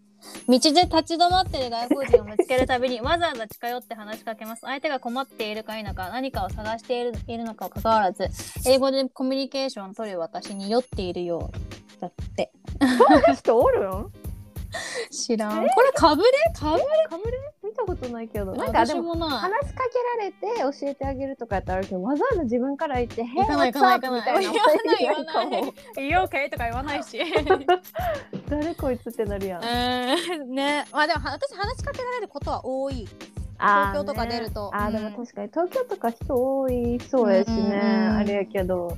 [0.49, 4.61] 道で立ち止まっている外国人を見つけるたびにわざわざ近寄って話しかけます。
[4.63, 8.29] 相手が困っているか否か何かを探しているいるのかかかわらず、
[8.67, 11.51] 英語でコミュニケーションを取る私に酔っているよ
[11.99, 12.53] うだって。
[12.81, 12.85] そ
[13.19, 14.13] んな人おるん？
[15.11, 15.67] 知らん。
[15.69, 16.31] これかぶれ？
[16.55, 16.85] かぶれ？
[17.09, 17.39] かぶれ？
[17.63, 19.15] 見たことないけどなんかで私も。
[19.15, 19.85] 話しか
[20.19, 24.21] けられて教えてあげるとかやったらあるけどわざわざ自分から言って「行かない行かない行かない。
[24.21, 24.41] みたいな。
[24.41, 26.07] 言わない言わなうい。
[26.07, 27.19] いい OK とか言わないし。
[28.49, 30.85] 誰こいつってなるやん、え ー、ね。
[30.93, 33.09] まあでもは私話しかけられることは多い。
[33.59, 34.71] 東京とか出ると。
[34.73, 35.05] ねあーでうん。
[35.05, 38.17] も確かに東京とか人多いそうやしね、うんうんうん。
[38.19, 38.97] あれやけど。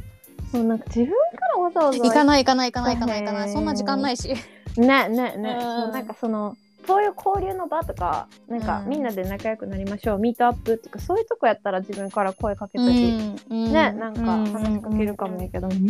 [0.53, 1.15] そうなんか自分か
[1.55, 3.21] らわざわざ行かない行かない行かない行かない。
[3.21, 4.35] 行かないそんな時間ないし。
[4.77, 5.93] ねねね、うん。
[5.93, 8.89] なんかそのそういう交流の場とかなんか、うん。
[8.89, 15.81] みんなで仲良くなりましょうミートアップとかそういうとこやったら自分から声かけたり、ねなんか話しかけるかもやけど、道端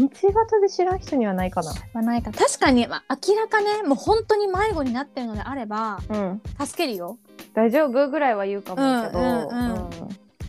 [0.61, 1.73] で知らん人にはないかな。
[1.95, 2.33] はないか。
[2.33, 7.19] 確かに、まあ、明らかねもう本当に迷子になってるのであればうん、助けるよ。
[7.55, 9.49] 大丈夫ぐらいは言うかもやけど、うんうん。
[9.49, 9.73] うん。
[9.73, 9.91] うん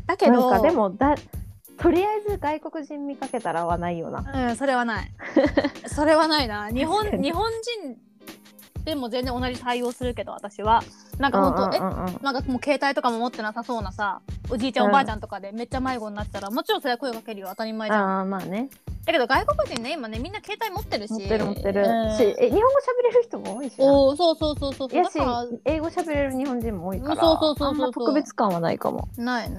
[0.08, 1.16] だけどなんかでもだ
[1.78, 4.50] とりあえず外国人見かけたらはないよな。
[4.50, 5.12] うんそれはない。
[5.86, 6.70] それはないな。
[6.70, 7.52] 日本日本
[7.84, 7.98] 人
[8.88, 10.82] でも全然同じ対応するけど私は。
[11.20, 12.20] なんか本当、えうんうんうんうん。
[12.24, 18.20] なんかもう携帯とかも持ってなさそうなさおじいちゃん、うんおばあちゃんとかでめっちゃ迷子になったらもちろんそれは声かけるよ当たり前じゃん。
[18.22, 18.70] あーまあね。
[19.06, 21.12] だけど外国人ね今ねみんな携帯持ってるし。
[21.12, 22.18] 持ってる持ってる、うん。
[22.18, 24.98] しえ日本語喋れる人も多いしなおーそうそうそうそうそう。
[24.98, 25.20] やし
[25.66, 29.10] 英語喋れる日本人も多いからうんそうそうそうそう特別感はないかも。
[29.18, 29.58] ないね。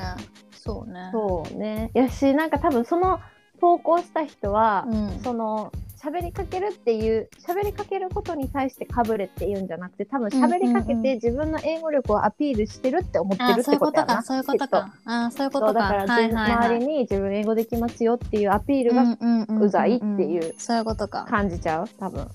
[0.53, 1.11] そうね。
[1.13, 1.91] そうね。
[1.93, 3.21] やしなんか多分その
[3.61, 5.21] 投稿した人は、うん。
[5.23, 14.01] その喋りかけるっていう喋りかけることに対してかぶれって言うんじゃなくて多分喋りかけて自分の英語力をアピールしてるって思ってるっあそういうことてこと。
[14.01, 14.95] やなかそういうことか。
[15.05, 15.73] あそういうことか。
[15.73, 16.53] だから、はいはいはい。
[16.53, 20.55] 周りに自分英語できますよっていうアピールがうざいっていう。
[20.59, 21.27] そういうことか。
[21.29, 21.89] 感じちゃう？
[21.99, 22.29] 多分。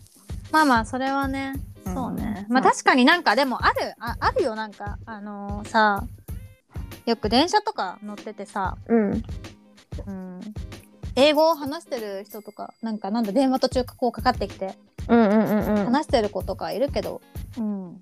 [0.52, 1.54] まあまあそれはね。
[1.86, 1.94] うん。
[1.94, 4.98] そうね、うんまあ確かになんかでもあるああるよなんか。
[5.06, 6.04] あのーさ
[7.06, 9.24] よく電車とか乗っててさ、うん。
[10.08, 10.40] うん、
[11.16, 14.76] 英語を話してる人とかなんかなんだ電話途中こうかかってきて
[15.08, 15.86] うんうんうんうん。
[15.86, 17.22] 話してる子とかいるけど、
[17.58, 18.02] うん、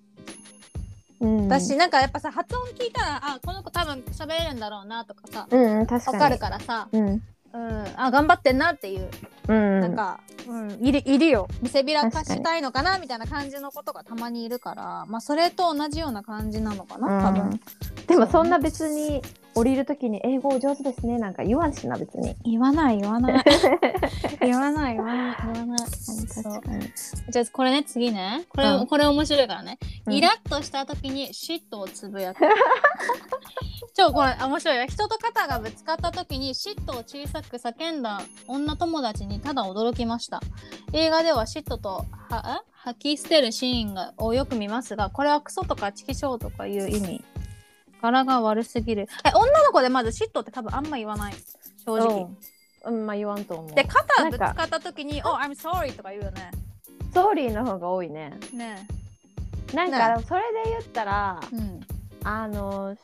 [1.19, 1.47] うん。
[1.47, 6.17] 私なんかやっぱさ発音聞いたらあこの子多分喋れるんだろうなとかさうんうん確かに。
[6.17, 7.21] わかるからさ、うん
[7.53, 9.09] うん、あ頑張ってんなっていう。
[9.47, 9.79] うん。
[9.81, 11.47] なんか、うん、いるいるよ。
[11.61, 17.59] 見せびらかしたいのかなみたいな感じのことがたまにいるからまあそれと同じような感じなのかな多分、うん
[18.07, 19.21] でもそんな別に
[19.55, 22.35] 降りるときに英語お上手ですねなんか言わんしな別に。
[22.43, 23.43] 言わない 言わない。
[24.41, 25.79] 言わない言わない言わない。
[26.43, 26.91] 確かに。
[27.29, 28.45] じゃあこれね次ね。
[28.49, 28.87] これ、うん。
[28.87, 30.13] これ面白いからね、うん。
[30.13, 32.43] イラッとした時にシットをつぶやく
[33.93, 34.77] 超これ面白い。
[34.77, 40.41] よ人と肩がぶつかった時にシットを小さく叫んだ女友達にただ驚きました。
[40.93, 47.23] 映画ではシットとは吐き捨てるシーンがをよく見ますがこれはクソとかチキショーとかいう意味。
[48.01, 49.07] 柄が悪すぎる。
[49.23, 51.33] え女の子でまずシットって多分あんま言わない。
[51.85, 52.29] 正直、
[52.85, 53.71] うん、うん、まあ言わんと思う。
[53.73, 56.51] で肩ぶつかった時に「Oh I'm sorry」とか言うよね。
[57.13, 58.33] ソーリーの方が多いね。
[58.53, 58.87] ね。
[59.73, 61.81] なんかそれで言ったら、えうん。
[62.23, 62.95] あの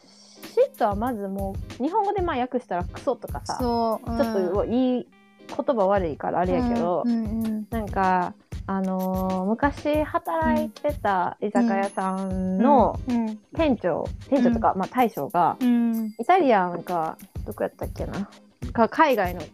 [0.58, 5.08] シットはまずもう日本語でまあ訳したらクソとかさそう、ちょっといい
[5.48, 8.34] 言葉悪いからあれやけど、うんうんなんか
[8.70, 16.08] あのー昔働いてた居酒屋さんのうん店長、店長とか、まあ大将がうん。
[16.20, 18.30] イタリアンかどこやったっけな？
[18.74, 19.48] か海外のシ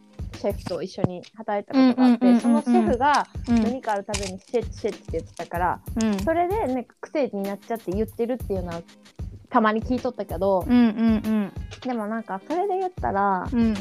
[0.48, 2.42] ェフと一緒に働いたことがあって、うんうんうんうんうん。
[2.42, 3.63] そのシェフがうん。
[3.63, 6.20] 何かあるたびにシェッシェッって言ってたから、うん。
[6.20, 8.82] それでね癖になっちゃって言ってるっていうのは
[9.54, 13.60] たまに聞いとったけど、うんうんでもなんかそれで言ったら、うん。
[13.60, 13.74] うん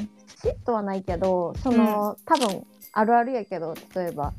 [0.43, 4.33] 嫉妬はないけどその、多分あるあるやけど例えば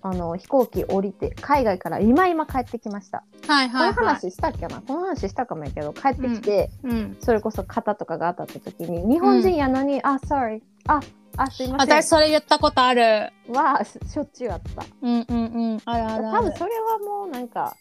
[0.00, 3.94] あの飛行機降りて海外から今今帰ってきました、はいはいはい。
[3.94, 4.80] この話したっけな？
[4.80, 11.00] この話したかもやけど帰ってきて、うんそれこそ肩とかが当たった時に日本人やのに「あ sorry あ
[11.36, 12.02] あすいません。
[12.02, 13.30] 私」それ言ったことある。
[13.52, 14.86] はししょっちゅうあった。
[15.02, 15.80] うんうんうん。
[15.84, 17.76] あるある多分それはもうなんか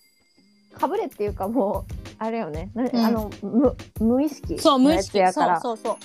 [0.77, 2.97] かぶれっていうかもうあれよね、なうん。
[2.97, 5.17] あの無無意識そう無意識。
[5.17, 5.97] やからそうそう。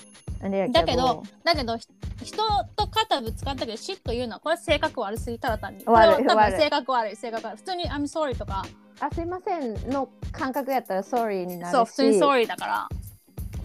[0.43, 1.87] あれやけだけどだけどひ
[2.25, 2.43] 人
[2.75, 5.85] と肩ぶつかったけどシッと言うのはこれ性格悪すぎたら単に。
[5.87, 7.57] 悪い多分性格悪い性格悪い。
[7.59, 8.65] 普通に「I'm sorry」とか。
[9.01, 11.77] あすいませんの感覚やったら sorry になるし。
[11.77, 12.89] そう普通に「sorry」だから。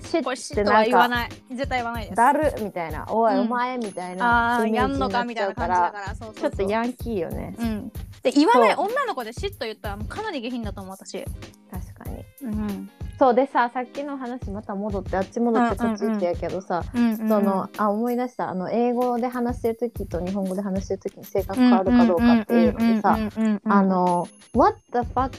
[0.03, 1.55] シッってッとは言わなんかない。
[1.55, 2.15] 絶対言わないです。
[2.15, 3.05] だるみたいな。
[3.09, 3.41] おい、うん。
[3.41, 6.07] お前みたいなああやんのかみたいな感じだから。
[6.13, 7.55] そうそうちょそうっとヤンキーよね。
[7.57, 7.91] うん
[8.23, 11.23] で言わないそう女の子でシッと言ったらもうかなり下品だと思う私。
[11.69, 12.25] 確かに。
[12.41, 12.89] うん。
[13.19, 18.49] そうでささっきの話また戻ってあっち戻ってこっち行ってやけどさ、うんそのあ思い出した。
[18.49, 23.17] あの英語で話してる時と日本語で話してる時に性格変わるかどうかっていうのでさ
[23.65, 25.31] あの「What the fuck」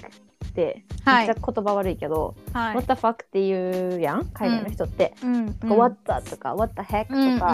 [0.55, 1.27] ってはい。
[1.27, 2.77] めっちゃ言葉悪いけど「はい。
[2.77, 4.27] What the fuck」って言うやん？
[4.27, 5.15] 海外の人って。
[5.23, 5.55] うん。
[5.55, 7.51] とか What the とか What the heck うんとか、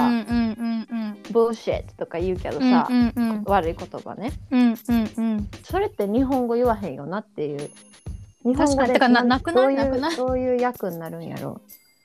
[1.33, 2.89] Bullshit とか言うけどうんさ、
[3.47, 4.33] 悪い言葉ね。
[4.51, 5.49] うんうんうん。
[5.65, 7.71] それって日本語言わへんよなっていう。
[8.45, 9.75] 日本語でてかななくない？
[9.75, 10.17] なくない？
[10.17, 11.61] どういう役になるんやろ。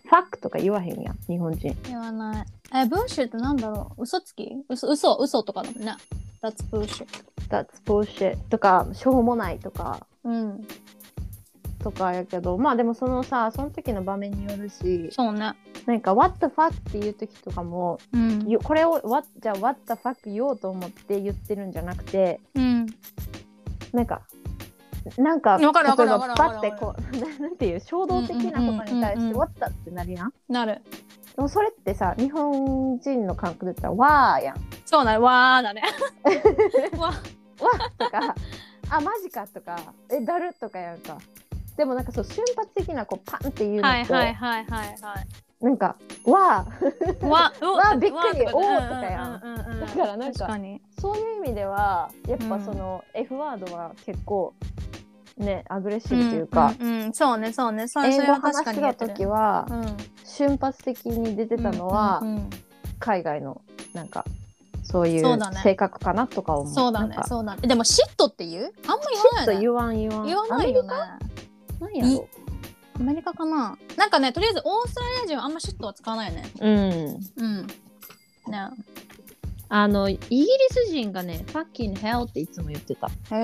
[0.06, 1.18] ファックとか言わへんやん。
[1.28, 1.76] 日本人。
[1.84, 2.46] 言わない。
[2.74, 4.04] えブーシュってなんだろう？
[4.04, 4.50] 嘘つき？
[4.70, 5.94] 嘘嘘嘘とかだもんね
[6.42, 7.08] That's bullshit
[7.50, 10.68] That's bullshit とかしょうもないとかうん。
[11.80, 15.54] とかやけどまあでもそのさその時の場面によるしそうね。
[15.86, 18.48] なんか「What the fuck」っていう時とかもうん。
[18.48, 22.88] よこれを what じゃあ「What the fuck」言おうと思って言ってるんじゃなくてうん。
[23.94, 24.24] なんか
[25.18, 30.34] なんかわかるわかる例えばわかるわかるバッてこうな なんていう衝動的なことに対して「うんうんうんうん What the」ってなるやん。
[30.50, 30.82] なる。
[31.36, 34.56] でもそれってさ日本人の感覚で言ったら「わー」やん。
[34.86, 35.18] そうだね。
[35.20, 35.84] わーだね。
[36.98, 37.14] わわ
[37.98, 38.36] とか、
[38.90, 39.78] あ、マジかとか、
[40.10, 41.18] え、だるとかやんか。
[41.78, 44.96] でもなんかそう瞬発的なこうパンっていうのはいと、はいはいはいはい。
[45.62, 46.66] なんかわ
[47.22, 47.52] あわ
[47.92, 48.46] わびっくり。
[48.46, 49.80] わおーとかやん。
[49.82, 50.48] だからなんか
[51.00, 54.54] そういう意味ではやっぱその F ワードは結構
[55.38, 57.14] ねアグレッシブというか、うんうんうん。
[57.14, 57.88] そうねそうね。
[57.88, 59.98] そう英語それは確話してた時はうん。
[60.24, 62.22] 瞬発的に出てたのは
[63.00, 63.62] 海外の
[63.94, 64.24] なんか
[64.86, 66.74] そういう性格かなとか思う。
[66.74, 67.18] そうだなんか。
[67.18, 67.68] ねそうだね。
[67.68, 68.74] でもシットって言う？
[68.88, 69.62] あんま言わないね。
[69.62, 70.26] 言わん言わん。
[70.26, 70.90] 言わないよね。
[71.82, 72.04] アメリカ？
[72.04, 72.30] なんやろ？
[72.98, 73.78] アメリカかな。
[73.98, 76.50] なんかねとりあえずオーストラリア人はあんまシットは使わないよね。
[76.62, 77.44] うん。
[77.44, 77.68] うん。
[77.68, 77.70] ね。
[79.68, 83.08] あのイギリス人がね、ファッキン hell っていつも言ってた。
[83.08, 83.36] へえ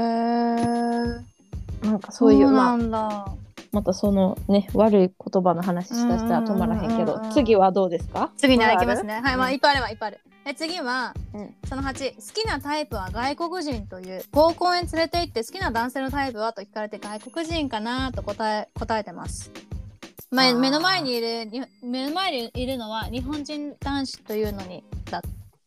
[1.84, 3.26] なんかそういう、まあ、なんだ。
[3.72, 8.30] またそのね、悪い言葉の話したしたら止まらへんけど次はどうですか？
[8.38, 9.16] 次に行きますね。
[9.16, 11.56] はいまあうんいっぱいあるわいっぱいあるえ次は、うん。
[11.68, 19.52] その8好きなタイプは外国人という合コンへ連れて行って好きな男性のタイプはと聞かれて外国人かなと答え答えてます。
[20.32, 20.58] まあー。
[20.58, 25.22] 目の前にいるに目の前にいるのは日本人男子というのにだっ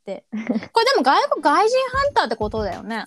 [0.05, 0.25] て。
[0.33, 0.61] これで
[0.97, 3.07] も外国外人ハンターってことだよね。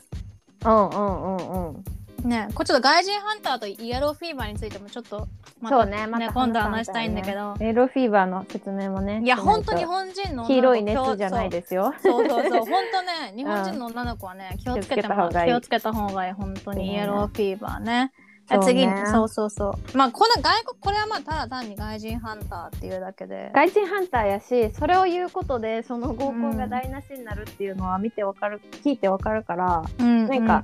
[0.66, 1.84] うんうんうんうん。
[2.24, 5.28] ねこれちょっと外人ハンターとイエローフィーバーについてもちょっと
[5.60, 7.56] またそうね、また今度話したいんだけど。
[7.60, 9.22] エロフィーバーの説明もね。
[9.24, 9.86] いや本当日。
[9.86, 11.94] 本人の黄色い熱じゃないですよ。
[12.02, 15.52] そうそうそう、 本当ね、日本人の女の子はね、気をつけた方がいい。
[15.52, 16.94] 気をつけた方がいい、本当に。
[16.94, 18.12] イエローフィーバーね。
[18.50, 18.66] そうね。
[18.66, 19.98] 次に、そうそうそう。
[19.98, 23.52] まあ、この外国、これはまあ、ただ単に外人ハンターっていうだけで。
[23.54, 30.28] 外人ハンターやし、それを言うことで、その合コンが台無しになるっていうのは見てわかる、聞いてわかるから、うん。
[30.28, 30.64] なんか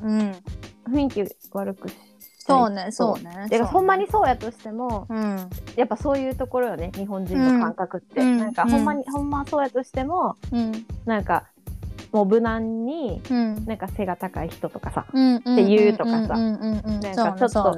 [0.87, 1.95] 雰囲気悪くし
[2.45, 3.47] そうね、そうね。
[3.49, 5.49] でそうほんまにそうやとしても、うん。
[5.75, 10.85] やっぱそういうところよね日本人の感覚って、うんなんかうんほんまに、ほんまはそうやとしてもうん。
[11.05, 11.45] なんか
[12.11, 13.65] もう無難にうん。
[13.65, 15.35] なんか背が高い人とかさうん。
[15.37, 16.99] って言うとかさうんうんうんうん。
[16.99, 17.75] なんかちょっと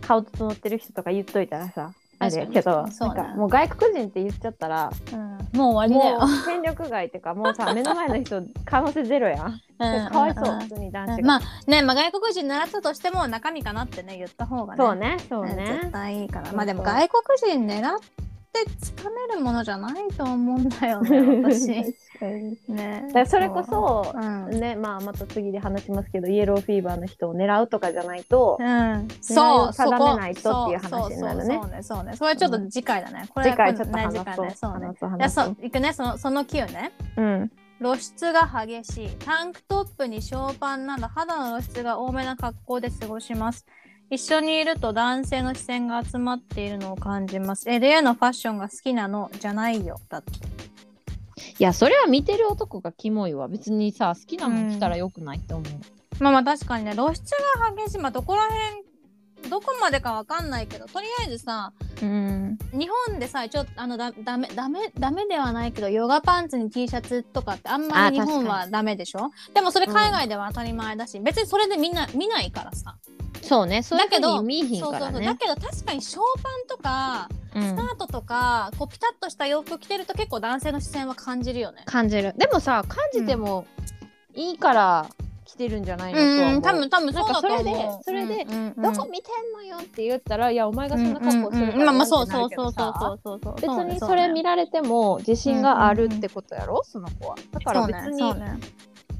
[0.00, 6.26] 顔整ってる人とか言っといたらさあれやけど、なんかもう外国人って言っちゃったらうんもう終わりだよ。
[6.44, 14.84] 戦力外っていうかもうさ 目の前の人可能性ゼロやん、うんかわいそううん普通に男子が、まあね、まあ、外国人習ったとしても中身かなってね言った方がね。
[14.84, 15.54] そうねそうね。
[15.54, 16.52] ね絶対いいから。
[16.52, 17.98] まあでも外国人狙っ
[18.54, 21.68] てつかめるものじゃないと思うんだよね 私。
[22.68, 23.26] ね。
[23.26, 24.18] それこそう。
[24.18, 31.54] ん、ねまあまた次で話しますけどイエローフィーバーの人を狙うとかじゃないと、うん、そそうう定めないとっていう話になるね。
[31.54, 32.16] そうそうそうねそうね。
[32.16, 34.44] それはちょっと次回だね、これ次回ちょっとね話そう。
[34.46, 34.54] ね。
[34.54, 34.86] そうね。
[34.86, 35.44] 話そういや話そう。
[35.44, 35.92] そういくね。
[35.92, 36.92] そのその9ね。
[37.16, 37.52] うん。
[37.80, 39.08] 露出が激しい。
[39.16, 43.66] タンクトップにショーパンなど肌の露出が多めな格好で過ごします
[44.10, 47.68] 一緒にいると男性の視線が集まっているのを感じます。
[47.68, 49.30] LA のファッションが好きなの？
[49.40, 49.98] じゃないよ。
[50.08, 50.32] だって。
[51.58, 53.48] いやそれは見てる男がキモいわ。
[53.48, 56.94] 別にさ好きなもん着たらよくないって思う、まあまあ確かにね。
[56.94, 57.16] 露出が
[57.76, 57.98] 激しい。
[57.98, 58.84] まあどこら辺
[59.48, 62.58] どこまでかわかんないけどとりあえずさうん。
[62.72, 69.30] 日本でさちょっとあのだダメダメダメではないけどヨガパンツに T シャツとかってあんまり日本はダメでしょ？
[69.52, 72.96] でもそれ海外では当たり前だし、別にそれでみんな見ないからさ。
[73.42, 73.82] そうね。
[73.82, 75.24] そういうだけどふうに見えひんからそうそうそう。
[75.24, 77.62] だねけど確かにショーパンとかうん。
[77.62, 81.82] スカートとか、こうピタッとした洋服着てると結構男性の視線は感じるよね。
[81.86, 82.34] 感じる。
[82.36, 83.66] でもさ感じても
[84.34, 85.06] いいから
[85.44, 87.64] 着てるんじゃないのとは思う、うん、多分多分そうだと思う。
[87.64, 88.82] なんかそれでそれでうんうんうん。
[88.82, 97.36] どこ見てんのよって言ったらいやお前がそんな格好してるからまあまあそうそうそうそうそうそう別そうねにそれ見られても自信があるってことやろ、その子は。
[97.52, 98.58] だから別にねね。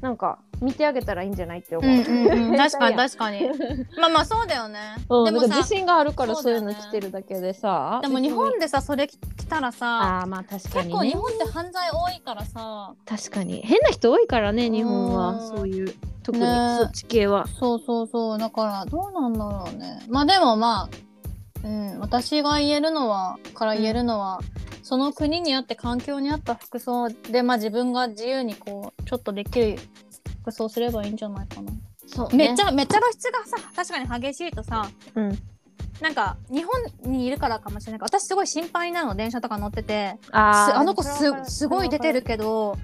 [0.01, 3.49] なんか見てあげたらいいんじゃないって思う、うんうんうん、 確かにか確かに。
[3.97, 7.99] まあまあそうだよね、 うん、でも自信があるからそうういうの着てるだけでさ。
[8.01, 12.93] でも日本ででさそれ着たらさあーまあ確か結構にね日本って犯罪多いからさ。
[13.05, 13.61] 確かに。
[13.61, 15.31] 変な人多いからね日本うは。
[15.33, 16.77] んそういう特にね。
[16.79, 18.37] そっち系は、そうそうそう。
[18.39, 20.03] だからどうなんだろうね。
[20.09, 20.89] まあでもま
[21.63, 21.99] あうん。
[21.99, 24.39] 私が言えるのはから言えるのは、
[24.81, 29.79] その国にあって環境にあった服装でまあ自分が自由にこうちょっとできる
[30.45, 31.71] 服装すればいいんじゃないかな、
[32.05, 35.39] そうめっちゃめっちゃ露出がさ確かに激しいとさうん。
[36.01, 37.99] なんか日本にいるからかもしれない。
[37.99, 40.17] けど私すごい心配なの電車とか乗ってて。
[40.25, 42.77] すあの子すすごい出てるけど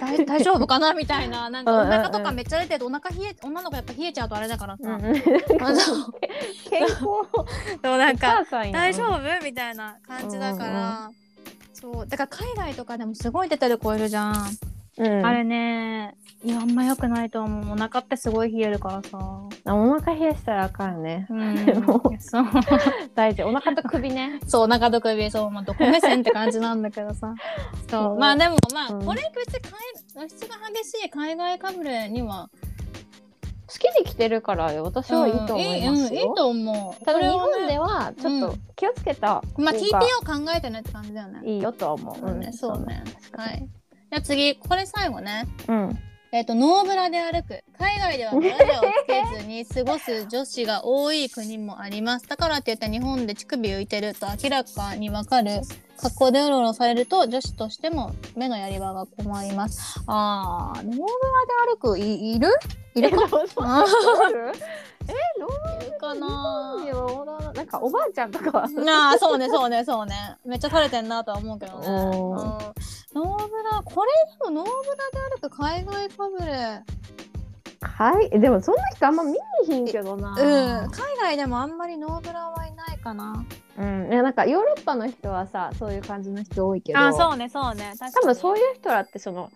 [0.00, 1.48] 大 大丈夫かなみたいな。
[1.48, 1.92] なんかおうんうんうん。
[1.92, 5.00] 腹とかめっちゃ出ててお腹冷え女の子やっぱ冷えちゃうとあれだからさ、うん。
[5.22, 6.96] 健康。
[6.96, 11.10] そうなんか大丈夫みたいな感じだから、
[11.72, 12.06] そう。
[12.06, 14.34] だから海外とかでもすごい出てる子いるじゃん、
[14.98, 15.26] うん。
[15.26, 17.72] あれねいやあんま良くないと思う。
[17.72, 19.18] お腹ってすごい冷えるからさ。
[19.64, 21.26] お腹冷やしたらあかんね。
[21.30, 21.64] うん。
[21.64, 22.44] でもそう。
[23.16, 23.44] 大事。
[23.44, 24.38] お腹と首ね。
[24.46, 27.34] そうお腹と首そう、まあ、どこ目線って感じなんだけどさ。
[27.88, 28.18] そう。
[28.18, 29.06] まあでもまあ、うん。
[29.06, 32.50] これ別に海露出が激しい海外かぶれには。
[33.66, 35.96] 好きで着てるから私はいいと思いますよ、うん。
[35.96, 37.04] いいうんいいと思う。
[37.04, 41.40] ただ日本ではちょっと気をつけたまあ方 TPO が考えてねって感じだよね。
[41.42, 42.52] いいよとは思う、そうね。
[42.52, 43.02] そうね。
[43.32, 43.66] はい
[44.10, 45.46] じゃあ次これ最後ね。
[45.68, 45.98] うん。
[46.32, 47.62] えっ、とノーブラで歩く。
[47.78, 52.26] 海外ではブラジャーをつけずに過ごす女子が多い国もあります。
[52.26, 55.60] だからって言って日本で乳首浮いてると明らかにわかる。
[55.96, 60.00] 格好でうろうろされると女子としても目のやり場が困ります。
[60.08, 61.08] あーノーブラで
[61.72, 62.48] 歩くいいる？
[62.96, 63.16] いるか？
[63.24, 63.46] えどう。
[63.46, 63.84] ぞあ
[65.06, 67.52] えどういるかな？
[67.54, 68.68] なんかおばあちゃんとかは。
[68.68, 70.36] なあそうねそうねそうね。
[70.44, 72.74] めっちゃ垂れてんなとは思うけどね、うん、お
[73.14, 76.82] ノーーブラこれでもノーブラで歩く海外かぶれ。
[77.80, 80.30] はいでもそんな人あんま見にひんけどな。
[80.30, 83.44] うん、海外でもあんまりノーブラはいないかな。
[83.78, 86.98] うん、いやなんかヨーロッパの人はさそういう感じの人多いけど。
[86.98, 87.92] あ、そうね、そうね。
[87.98, 89.50] 多分そういう人らってその、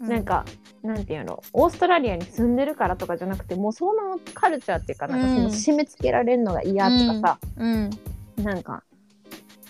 [0.00, 0.44] うなん、か
[0.82, 5.42] なんていうのオーストラリアに住んでるからとかじゃなくてもうそのカルチャーっていうかなんかそうん。
[5.44, 7.90] の締め付けられるのが嫌とかさ、うん、
[8.36, 8.82] なんか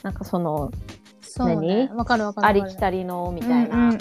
[0.03, 0.73] なんかその
[1.33, 1.91] そうね。
[1.95, 2.63] わかるわかるわかる。
[2.63, 3.97] ありきたりのみみたいな。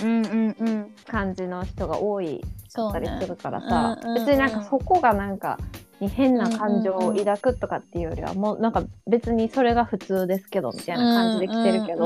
[1.07, 3.27] 感じの人が多いそうねたりす。
[3.27, 5.57] るからさ、うんうんうん別になんかそこがなんか
[5.99, 12.05] に変な感情を抱くとかっていうよりはもうなんか別にそれが普通ですけどみたいな感じで来てるけど、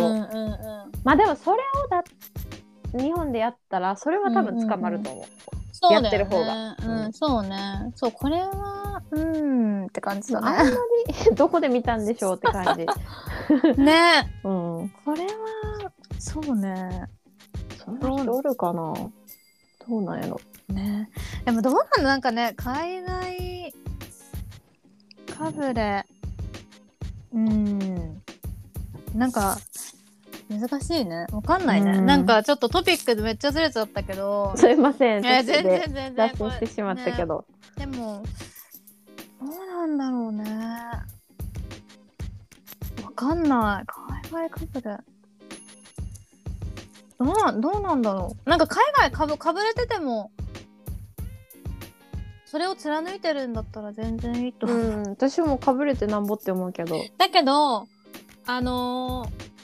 [1.03, 2.03] まあでもそれをだ
[2.93, 5.25] 日本でやったらそれは多分捕まると思う。
[5.71, 7.91] そうだよねやってる方がうん、そうね。
[7.95, 10.71] そう、これは、うんって感じだあんまね。
[11.29, 12.85] り どこで見たんでしょうって感じ。
[13.81, 14.31] ね。
[14.45, 14.89] うん。
[15.03, 17.09] これは、そうね。
[17.83, 18.93] そんな人おるかな
[19.87, 20.39] どうなんやろ。
[20.69, 21.09] ね。
[21.43, 22.03] でもどうなの？
[22.03, 23.73] なんかね、海外
[25.37, 26.05] かぶれ。
[27.33, 28.21] うん。
[29.13, 29.57] なんか、
[30.49, 31.25] 難しいね。
[31.31, 31.91] わかんないね。
[31.91, 34.53] うんなんかちょっとトピックめっちゃずれちゃったけど。
[34.55, 35.23] すいません。
[35.23, 36.15] 全然全然。
[36.15, 37.45] 脱線してしまったけど。
[37.77, 38.23] でも、
[39.41, 40.43] どうなんだろうね。
[43.03, 43.85] わかんない。
[44.31, 44.97] 海外かぶれ。
[47.17, 48.49] どうなん、どうなんだろう。
[48.49, 50.31] なんか海外かぶ、かぶれてても、
[52.45, 54.79] それを貫いてるんだったら全然いいと思う。
[54.79, 56.95] うん、私もかぶれてなんぼって思うけど。
[57.17, 57.87] だけど、
[58.45, 59.54] あのー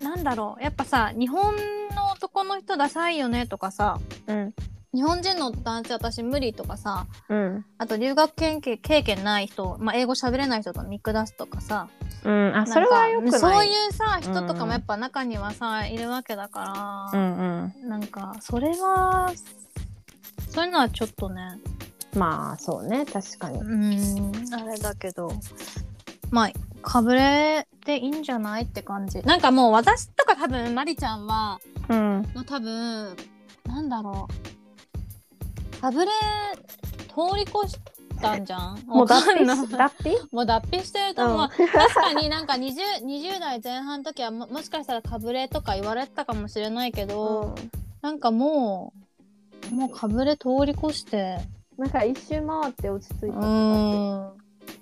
[0.00, 0.62] なんだろう。
[0.62, 1.54] やっぱさ、日本
[1.94, 4.54] の男の人ダサいよねとかさ、うん。
[4.92, 7.64] 日本人の男性私無理とかさ、うん。
[7.78, 11.88] あと留学経験経験ない人、まあ、英語喋れない人と見下すとかさ
[12.22, 12.40] それ
[12.88, 13.40] はよくない。
[13.40, 17.88] そういうさ人とかうんもやっぱ中にはさ、いるわけだかうら、んうん。
[17.88, 19.32] なんかそれは
[20.48, 21.58] そういうのはちょっとね
[22.16, 23.06] まあ、そうね。
[23.06, 23.64] 確かにう。
[23.64, 25.30] ーんあれだけど
[26.32, 26.50] まあ
[26.82, 29.22] かぶれていいんじゃないって感じ。
[29.22, 32.30] なんかもう私とか多分まりちゃんはうん。
[32.34, 33.16] もう多分
[33.66, 34.28] なんだろ
[35.76, 35.80] う。
[35.80, 36.10] かぶれ
[37.08, 37.78] 通り越し
[38.20, 38.82] たんじゃん？
[38.86, 39.44] もう脱皮
[40.30, 41.68] もう脱皮してると思う、うん。
[41.68, 47.54] 確かになんか 20, 20代前半の時はももしかしたらかぶれとか言われてたかもしれないけど、
[48.02, 48.92] なんかも
[49.70, 51.38] うもうかぶれ通り越して。
[51.78, 54.32] なんか一周回って落ち着いたうとかん。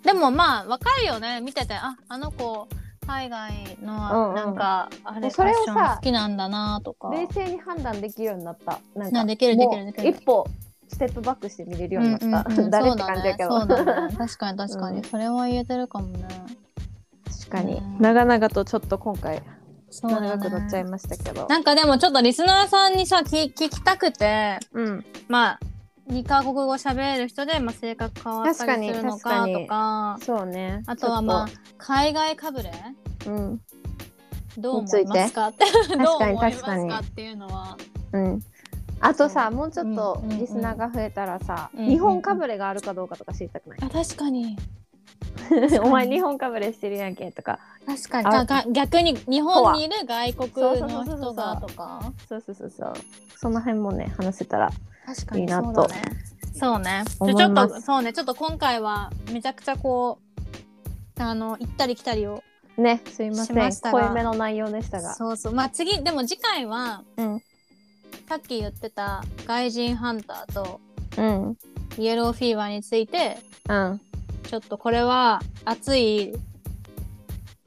[0.03, 1.41] でもまあわかるよね。
[1.41, 2.67] 見ててああの子
[3.09, 3.87] 海外うんうん。
[3.87, 7.11] のなんか、あれそれ好きなんだなとか。
[7.11, 8.81] 冷静に判断できるようになった。
[8.95, 10.11] なんかなできるできるできる。
[10.11, 10.47] 一歩
[10.89, 12.51] ステップバックして見れるようになった。
[12.51, 12.65] うんうん。
[12.65, 13.51] うん誰って感じやけど。
[13.61, 15.05] 確かに確かに、うん。
[15.05, 16.29] それは言えてるかもね。
[17.25, 17.75] 確かに。
[17.75, 19.43] うん長々とちょっと今回
[19.91, 20.29] そうだね。
[20.29, 21.47] 長くなっちゃいましたけど。
[21.49, 24.59] なんかでもちょっとリスナーさんにさ聞聞きたくて。
[24.73, 25.05] うん。
[25.29, 25.61] まあ
[26.09, 30.83] 2カ国語喋れる人で、まあ、性格変わったりするのかとかそうね。
[30.87, 32.73] あとはまあ海外かぶれ。
[33.27, 33.61] うん。
[34.57, 35.49] どう思いますか？
[35.49, 35.65] って
[35.97, 37.77] どう確かに思います確かっていうのは
[38.13, 38.43] うん。
[39.01, 44.57] あとさ、もうちょっとリスナーが増えたらさ、うんうんうん日本かぶれがあるかどうかとか知りたくない、あ確かに
[45.83, 47.59] お前日本かぶれしてるやんけとか。
[47.87, 50.51] 確かにあ逆に日本にいる外国
[50.81, 52.93] の人がとかそうそうそうそう。
[53.37, 54.71] その辺もね、話せたら。
[55.15, 55.75] 確かにいいなと。
[55.75, 56.03] そうだね。
[56.55, 57.05] そうね。
[57.35, 58.13] ちょっとそうね。
[58.13, 60.19] ちょっと今回はめちゃくちゃこ
[61.19, 62.43] うあの行ったり来たりを
[62.77, 63.47] ね、すいません。
[63.47, 65.15] しましたが濃いめの内容でしたが。
[65.15, 65.55] そうそう。
[65.55, 67.41] まあ次でも次回はうん。
[68.29, 70.81] さっき言ってた外人ハンターと
[71.17, 71.57] うん。
[71.97, 73.39] イエローフィーバーについて
[73.69, 74.01] うん。
[74.43, 76.35] ちょっとこれは熱い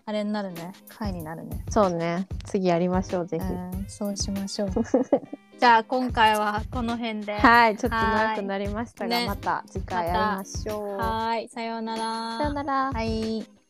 [0.06, 0.74] あれになるね。
[0.90, 2.28] 回になるね、そうね。
[2.46, 4.70] 次やりましょうぜひ、うん、そうしましょう
[5.62, 7.34] じゃあ今回はこの辺で。
[7.34, 11.50] ははいちょっと長くなりましたが、また次回やりましょう、ーい。
[11.50, 12.38] さようなら。
[12.40, 12.92] さよなら。
[12.92, 13.61] はい